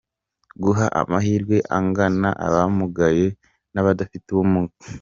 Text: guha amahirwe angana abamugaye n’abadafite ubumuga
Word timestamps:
guha 0.63 0.85
amahirwe 1.01 1.57
angana 1.77 2.29
abamugaye 2.47 3.27
n’abadafite 3.73 4.27
ubumuga 4.31 4.73